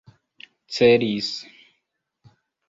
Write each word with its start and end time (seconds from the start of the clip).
celis 0.79 1.29